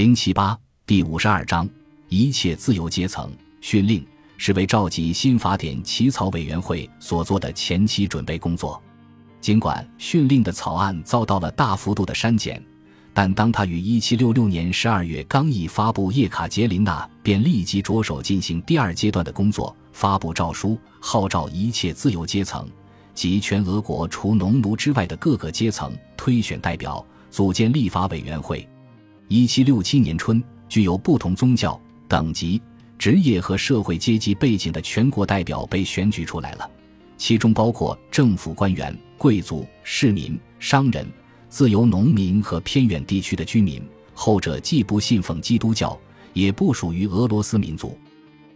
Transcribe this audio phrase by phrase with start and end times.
[0.00, 1.68] 零七八第五十二章
[2.08, 4.02] 一切自由阶层训令
[4.38, 8.82] 是为召集新法典起草委员会所做的前期准备工作。
[9.42, 12.64] 尽管训令的草案遭到了大幅度的删减，
[13.12, 22.66] 但当他于一七六六年十二月刚一发布叶卡捷琳娜，便立即着手进行第二阶段的工作，发布诏书，号召一切自由阶层
[23.12, 28.66] 及全俄国除农奴之外的各个阶层推选代表，组建立法委员会。
[29.32, 32.60] 一七六七年春，具有不同宗教、等级、
[32.98, 36.68] 职业和社会阶级背景的全国代表被选举出来了，
[37.16, 38.92] 其中包括政府官员。
[39.16, 41.06] 贵族、市民、商人、
[41.48, 43.80] 自由农民和偏远地区的居民，
[44.14, 45.96] 后者既不信奉基督教，
[46.32, 47.96] 也不属于俄罗斯民族。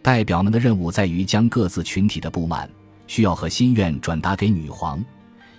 [0.01, 2.69] 代表们的任务在于将各自群体的不满、
[3.07, 5.01] 需要和心愿转达给女皇，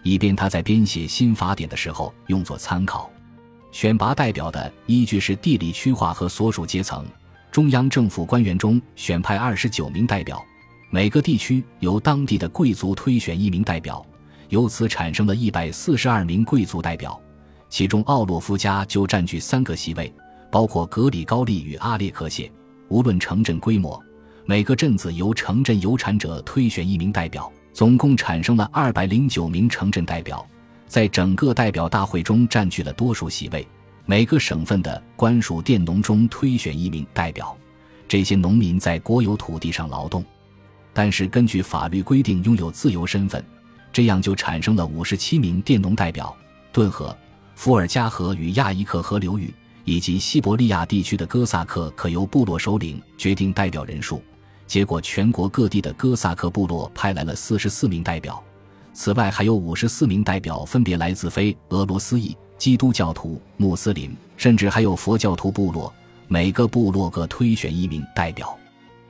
[0.03, 3.11] 以便她在编写新法典的时候用作参考。
[3.77, 7.05] 选拔代表的依据是地理区划和所属阶层。
[7.53, 10.43] 中央政府官员中选派二十九名代表，
[10.89, 14.03] 每个地区由当地的贵族推选一名代表。
[14.49, 17.21] 由此产生了一百四十二名贵族代表，
[17.69, 20.11] 其中奥洛夫家就占据三个席位，
[20.51, 22.51] 包括格里高利与阿列克谢。
[22.89, 24.03] 无论城镇规模，
[24.47, 30.49] 每个镇子由城镇有产者推选一名代表，总共产生了二百零九名城镇代表，
[30.87, 33.67] 在整个代表大会中占据了多数席位。
[34.05, 37.57] 每个省份的官属佃农中推选一名代表，
[38.07, 40.25] 这些农民在国有土地上劳动，
[40.93, 43.45] 但是根据法律规定拥有自由身份。
[43.93, 46.37] 这样就产生了五十七名佃农代表。
[46.71, 47.17] 顿河、
[47.55, 49.53] 伏尔加河与亚伊克河流域
[49.85, 54.23] 以及西伯利亚地区的哥萨克可由部落首领决定代表人数。
[54.67, 58.43] 结果，全国各地的哥萨克部落派来了四十四名代表。
[58.99, 65.93] 此外，还有五十四名代表分别来自非俄罗斯裔、基督教徒、穆斯林，甚至还有佛教徒部落。
[66.29, 68.59] 每个部落各推选一名代表。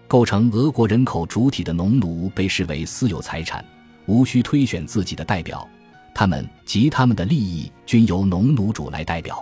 [0.09, 3.65] 构成俄国人口主体的农奴被视为私有财产。
[4.07, 5.67] 无需推选自己的代表，
[6.13, 9.41] 他们及他们的利益均由农奴主来代表。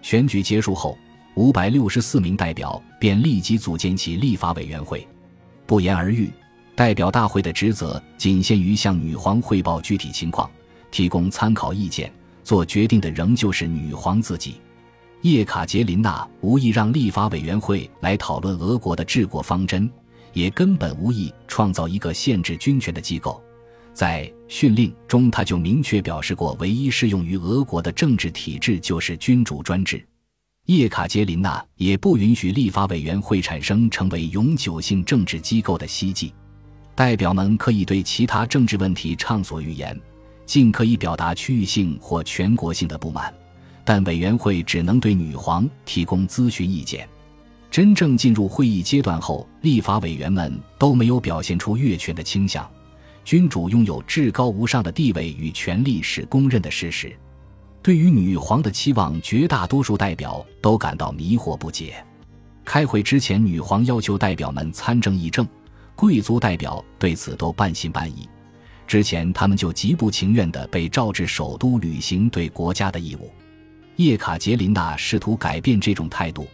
[0.00, 0.96] 选举结束后，
[1.34, 5.04] 五百六十四名代表便立即组建起立法委员会。
[5.66, 6.30] 不言而喻，
[6.74, 10.50] 代表大会的职责仅限于向女皇汇报具体情况，
[10.90, 12.12] 提供参考意见。
[12.44, 14.56] 做决定的仍旧是女皇自己。
[15.20, 19.88] 叶卡捷琳娜无意让立法委员会来讨论俄国的治国方针，
[20.32, 23.40] 也根本无意创造一个限制军权的机构。
[23.92, 30.04] 在训令中，他就明确表示过，唯一适用于俄国的政治体制就是君主专制。
[30.66, 36.34] 叶卡捷琳娜也不允许立法委员会产生成为永久性政治机构的希冀。
[36.94, 39.98] 代表们可以对其他政治问题畅所欲言，
[40.44, 43.32] 尽可以表达区域性或全国性的不满，
[43.84, 47.08] 但委员会只能对女皇提供咨询意见。
[47.70, 52.68] 真正进入会议阶段后，立法委员们都没有表现出越权的倾向。
[53.24, 57.16] 君主拥有至高无上的地位与权力是公认的事实。
[57.80, 62.04] 对于女皇的期望，绝大多数代表都感到迷惑不解。
[62.64, 65.48] 开会之前，女皇要求代表们参政议政，
[65.94, 68.28] 贵族代表对此都半信半疑。
[68.86, 73.32] 之前，他们就极不情愿地被召至首都履行对国家的义务。
[73.96, 76.46] 叶卡捷琳娜试图改变这种态度，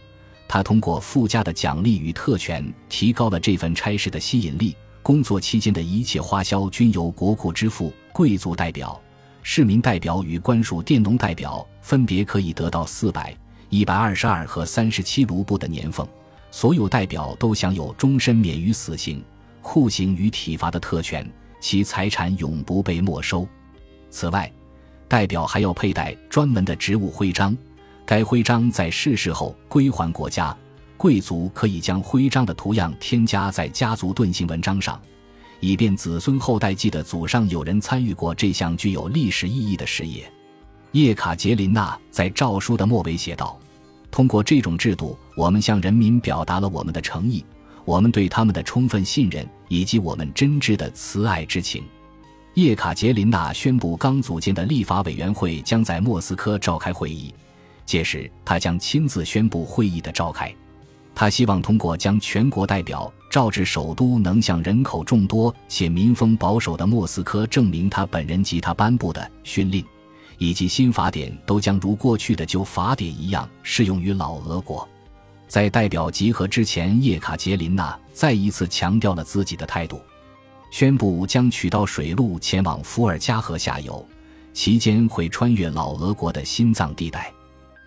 [0.47, 4.75] 她通过附加的奖励与特权，提高了这份差事的吸引力。
[5.01, 7.91] 工作期间的一切花销均由国库支付。
[8.11, 9.01] 贵族代表、
[9.41, 13.35] 市民代表与官署佃农代表分别可以得到四百、
[13.69, 16.07] 一百二十二和三十七卢布的年俸。
[16.51, 19.23] 所有代表都享有终身免于死刑、
[19.61, 21.29] 酷刑与体罚的特权，
[21.59, 23.47] 其财产永不被没收。
[24.09, 24.51] 此外，
[25.07, 27.55] 代表还要佩戴专门的职务徽章，
[28.05, 30.55] 该徽章在逝世后归还国家。
[30.97, 34.99] 贵族可以将徽章的图样添加在家族盾形文章上，
[35.61, 40.29] 以便子孙后代记得祖上有人参与过这项具有历史意义的事业。
[40.91, 43.57] 叶卡捷琳娜在诏书的末尾写道
[44.11, 47.45] ：“通过这种制度，我们向人民表达了我们的诚意，
[47.85, 51.81] 我们对他们的充分信任以及我们真挚的慈爱之情。”
[52.55, 57.33] 叶卡捷琳娜宣布，刚组建的立法委员会将在莫斯科召开会议，
[57.85, 60.53] 届时他将亲自宣布会议的召开。
[61.15, 69.85] 他希望通过将全国代表召至首都，能向人口众多且民风保守的莫斯科证明他本人及他颁布的训令
[70.37, 74.85] 以及新法典都将如过去的旧法典一样适用于老俄国。
[75.49, 79.99] 在代表集合之前，叶卡捷琳娜再一次强调了自己的态度，
[80.69, 84.07] 宣布将取道水路前往伏尔加河下游，
[84.53, 87.33] 期间会穿越老俄国的心脏地带。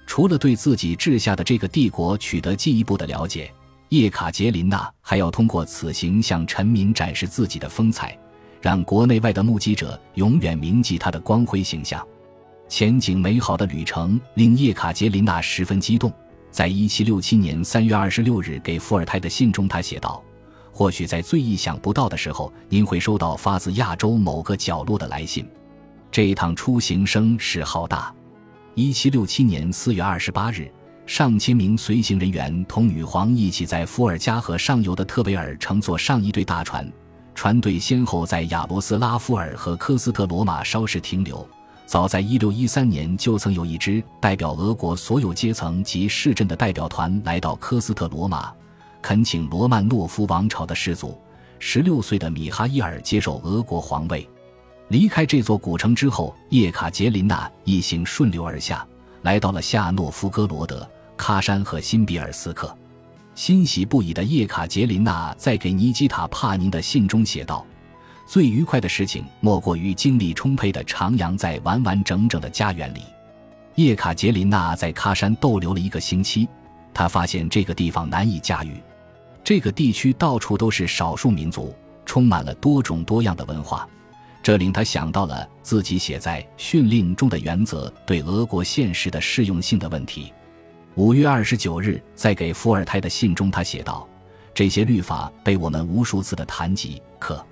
[0.08, 3.48] 除了对自己治下的这个帝国取得进一步的了解，
[3.90, 8.18] 叶卡捷琳娜还要通过此行向臣民展示自己的风采，
[8.60, 12.04] 让国内外的目击者永远铭记她的光辉形象。
[12.68, 16.12] 前景美好的旅程令叶卡捷琳娜十分激动。
[16.52, 20.22] 在一七六七年三月二十六日给伏尔泰的信中，他写道
[20.70, 25.48] ：“或许在最意想不到的时候，您会收到发自亚洲某个角落的来信。
[26.10, 28.14] 这一趟出行声势浩大。”
[28.76, 30.70] 一七六七年四月二十八日，
[31.06, 36.86] 上千名随行人员同女皇一起在伏尔加河上游的特维尔乘坐上一队大船，
[37.34, 41.48] 船队先后在亚罗斯拉夫尔和科斯特罗马稍事停留。
[41.92, 48.50] 早在一六一三年，就曾有一支代表俄国所有阶层及市镇的代表团来到科斯特罗马，
[49.02, 51.20] 恳请罗曼诺夫王朝的始祖
[51.58, 54.26] 十六岁的米哈伊尔接受俄国皇位。
[54.88, 58.86] 离开这座古城之后，叶卡捷琳娜一行顺流而下，
[59.20, 62.74] 来到了夏诺夫哥罗德、喀山和辛比尔斯克。
[63.34, 67.66] 欣喜不已的叶卡捷琳娜在给尼基塔·帕宁的信中写道
[68.32, 73.02] ：“最愉快的事情莫过于精力充沛的徜徉在完完整整的家园里。”
[73.76, 76.48] 叶卡捷琳娜在喀山逗留了一个星期，
[76.94, 78.82] 她发现这个地方难以驾驭。
[79.44, 81.76] 这个地区到处都是少数民族，
[82.06, 83.86] 充满了多种多样的文化。
[84.42, 90.32] 这令他想到了自己写在训令中的原则对俄国现实的适用性的问题。
[90.94, 94.08] 五月二十九日，在给伏尔泰的信中，他写道
[94.54, 97.44] ：“这些律法被我们无数次的谈及，可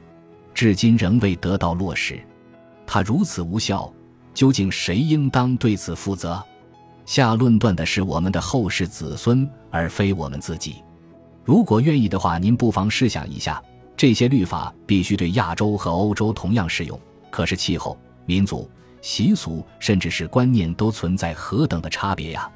[0.61, 2.21] 至今仍未得到落实。
[2.87, 3.91] 它如此无效，
[4.35, 6.39] 究竟谁应当对此负责？
[7.07, 10.85] 下论断的是我们的后世子孙，而非我们自己。
[11.47, 13.59] 如果愿意的话，您不妨试想一下。”
[13.97, 18.71] 这些律法必须对亚洲和欧洲同样适用，可是气候、民族、
[19.01, 22.51] 习俗，甚至是观念都存在何等的差别呀！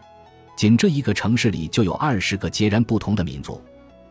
[0.59, 3.63] 仅这一个城市里就有二十个截然不同的民族，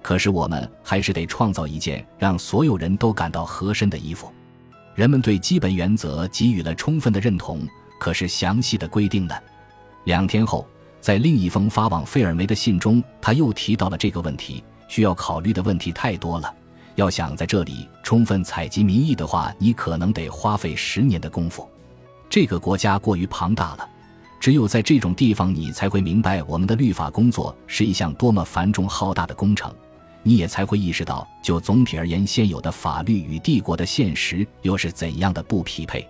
[0.03, 4.31] 可是我们还是得创造一件让所有人都感到合身的衣服。
[4.93, 7.67] 人们对基本原则给予了充分的认同，
[7.99, 9.33] 可是详细的规定呢？
[10.03, 10.67] 两天后，
[10.99, 14.63] 在另一封发往费尔梅的信中，他又提到了这个问题。
[14.89, 16.53] 需要考虑的问题太多了。
[16.95, 21.67] 要想在这里充分采集民意的话，你可能得花费十年的功夫。
[22.29, 23.89] 这个国家过于庞大了，
[24.39, 29.73] 只有在这种地方，你才会明白我们的律法工作是一项多么繁重浩大的工程。
[30.23, 36.07] 你也才会意识到，就总体而言，现有的法律与帝国的现实又是怎样的不匹配。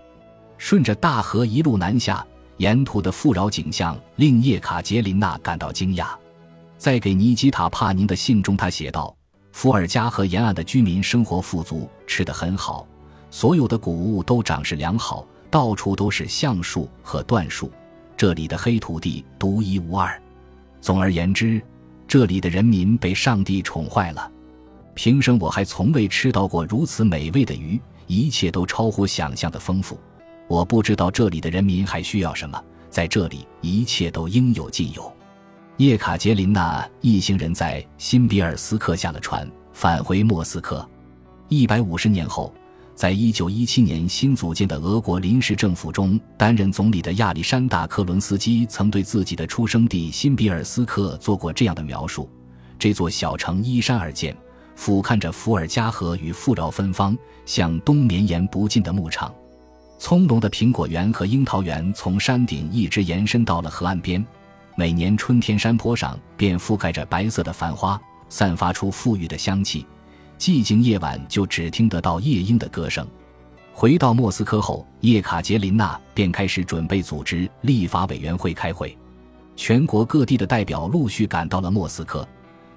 [0.57, 2.25] 顺着大河一路南下，
[2.57, 6.07] 沿途的富饶景象令叶卡捷琳娜感到惊讶。
[6.77, 9.13] 在给尼基塔·帕宁的信中，他写道。
[9.51, 12.87] 伏尔加河沿岸的居民生活富足，吃得很好，
[13.29, 17.71] 所有的谷物都长势良好，到处都是橡树和椴树，
[18.17, 20.19] 这里的黑土地独一无二。
[20.81, 21.61] 总而言之，
[22.07, 24.31] 这里的人民被上帝宠坏了。
[24.93, 29.99] 平生我还从未吃到过如此美味的鱼，一切都超乎想象的丰富。
[30.47, 35.11] 我不知道这里的人民还需要什么，在这里一切都应有尽有。
[35.77, 40.87] 叶卡捷琳娜一行人在新比尔斯克下了船，返回莫斯科。
[41.49, 42.53] 一百五十年后，
[42.95, 52.29] 在一九一七年新组建的俄国临时政府中担任总理的亚历山大·克伦斯基曾对自己的出生地新比尔斯克做过这样的描述：
[52.77, 54.35] 这座小城依山而建，
[54.75, 59.33] 俯瞰着伏尔加河与富饶芬芳、向东绵延不尽的牧场。
[59.97, 64.23] 葱茏的苹果园和樱桃园从山顶一直延伸到了河岸边。
[64.75, 69.85] 每年春天，山坡上便覆盖着白色的繁花，散发出馥郁的香气。
[70.43, 73.07] 寂静夜晚，就只听得到夜莺的歌声。
[73.71, 78.93] 回到莫斯科后，叶卡捷琳娜便开始准备组织立法委员会开会。
[79.55, 82.27] 全国各地的代表陆续赶到了莫斯科，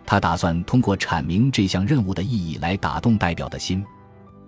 [0.04, 3.84] 他打算通过阐明这项任务的意义来打动代表的心。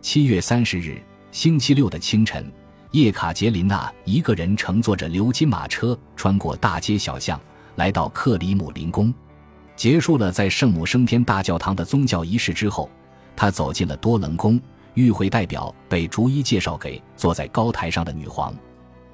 [0.01, 2.49] 七月三十日，星期六的清晨。
[2.93, 7.41] 叶卡捷琳娜一个人乘坐着鎏金马车，穿过大街小巷，
[7.75, 9.13] 来到克里姆林宫。
[9.75, 12.89] 结束了在圣母升天大教堂的宗教仪式之后，
[13.39, 14.61] 她走进了多棱宫。
[14.95, 18.53] 与会代表被逐一介绍给坐在高台上的女皇。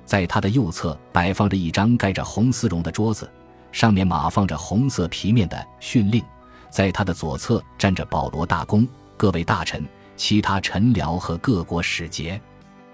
[0.06, 3.30] 在她的右侧摆放着一张盖着红丝绒的桌子，
[3.70, 6.24] 上面码放着红色皮面的训令。
[6.70, 12.40] 在她的左侧站着保罗大公、各位大臣、其他臣僚和各国使节。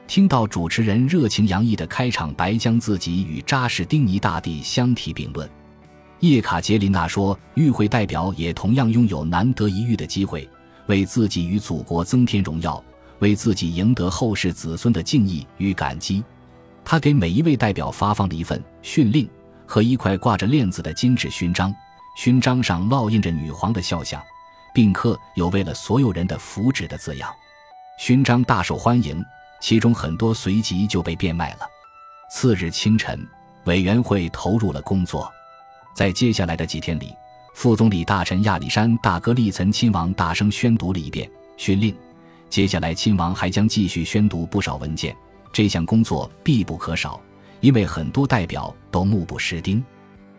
[0.08, 5.48] 听到主持人热情洋溢的开场白，将自己与扎什丁尼大帝相提并论。
[6.18, 10.48] 叶卡捷琳娜说：“与会代表也同样拥有难得一遇的机会，
[10.90, 12.82] 为自己与祖国增添荣耀，
[13.20, 16.22] 为自己赢得后世子孙的敬意与感激。”
[16.84, 19.28] 他给每一位代表发放了一份训令
[19.64, 21.72] 和一块挂着链子的金质勋章，
[22.16, 24.20] 勋章上烙印着女皇的肖像，
[24.74, 27.30] 并刻有“为了所有人的福祉”的字样。
[27.98, 29.24] 勋章大受欢迎，
[29.60, 31.60] 其中很多随即就被变卖了。
[32.32, 33.24] 次日清晨，
[33.64, 35.30] 委员会投入了工作。
[35.94, 37.14] 在接下来的几天里，
[37.60, 41.94] 副总理大臣亚历山大哥利岑亲王大声宣读了一遍训令。
[42.48, 45.14] 接下来，亲王还将继续宣读不少文件。
[45.52, 47.20] 这项工作必不可少，
[47.60, 49.84] 因为很多代表都目不识丁。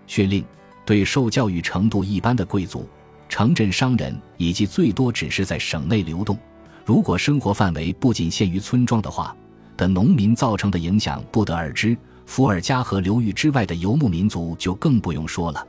[0.08, 0.44] 训令
[0.84, 2.90] 对受教育程度一般的贵族、
[3.30, 6.36] 城镇商人以及最多只是在省内流动。
[6.84, 9.38] 如果生活范围不仅限于村庄的话，
[9.78, 11.96] 的农民造成的影响不得而知。
[12.26, 15.64] 伏尔加河流域之外的游牧民族就更不用说了。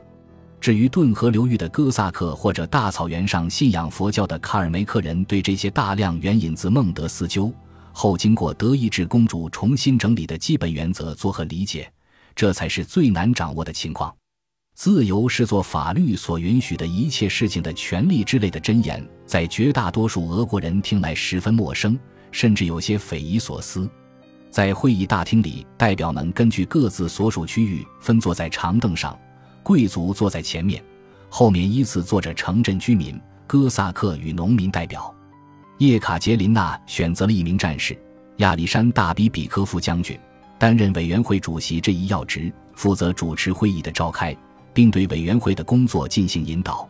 [0.63, 7.53] 至于顿河流域的哥萨克或者大草原上信仰佛教的卡尔梅克人，对这些大量援引自孟德斯鸠
[7.91, 11.91] 后经过德意志公主重新整理的基本原则作何理解？
[12.33, 14.15] 这才是最难掌握的情况。
[14.73, 21.99] 自由是做法律所允许的一切事情的权利之类的箴言，在绝大多数俄国人听来十分陌生，
[22.31, 23.85] 甚至有些匪夷所思。
[24.49, 29.19] 在会议大厅里，代表们根据各自所属区域分坐在长凳上，
[29.63, 30.83] 贵族坐在前面，
[31.29, 35.13] 后面依次坐着城镇居民、哥萨克与农民代表。
[35.79, 37.97] 叶卡捷琳娜选择了一名战士
[38.37, 40.19] 亚历山大比比科夫将军
[40.59, 44.35] 担任委员会主席这一要职，负责主持会议的召开。
[44.73, 46.89] 并对委员会的工作进行引导。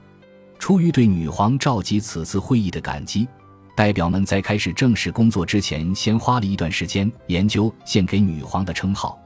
[0.57, 3.27] 出于对女皇召集此次会议的感激，
[3.75, 9.19] 代表们在开始正式工作之前，先花了一段时间研究献给女皇的称号。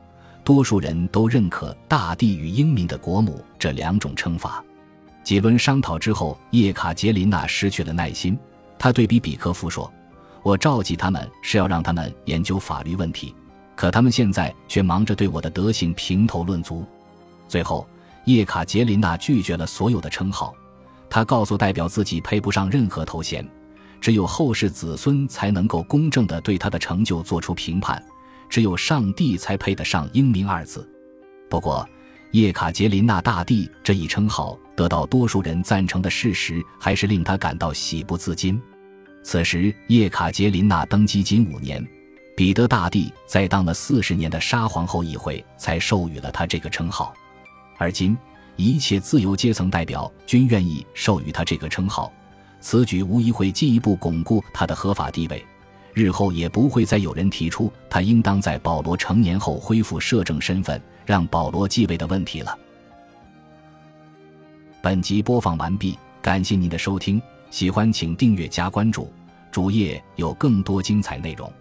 [0.47, 4.63] 多数人都认可“大地与英明的国母”这两种称法。
[5.21, 8.39] 几轮商讨之后，叶卡捷琳娜失去了耐心。
[8.79, 9.91] 她对比比科夫说
[10.43, 13.35] ：“我召集他们是要让他们研究法律问题，
[13.75, 16.85] 可他们现在却忙着对我的德行评头论足。”
[17.49, 17.85] 最后。
[18.23, 20.53] 叶卡捷琳娜拒绝了所有的称号，
[21.09, 23.45] 她告诉代表自己配不上任何头衔，
[23.99, 28.01] 只有后世子孙才能够公正地对她的成就做出评判，
[28.49, 30.87] 只有上帝才配得上英明二字。
[31.49, 31.87] 不过，
[32.31, 38.61] 叶卡捷琳娜大帝这一称号得到多数人赞成的事实，还是令他感到喜不自禁。
[39.23, 41.85] 此时，叶卡捷琳娜登基仅五年，
[42.35, 47.13] 彼得大帝在当了四十年的沙皇后议会才授予了他这个称号。
[47.77, 48.17] 而今，
[48.55, 52.11] 一切自由阶层代表均愿意授予他这个称号，
[52.59, 55.45] 此举无疑会进一步巩固他的合法地位。
[55.97, 62.55] 日后也不会再有人提出他应当在保罗成年后恢复摄政身份，让保罗继位的问题了。
[64.79, 69.11] 本集播放完毕，感谢您的收听，喜欢请订阅加关注，
[69.51, 71.51] 主页有更多精彩内容。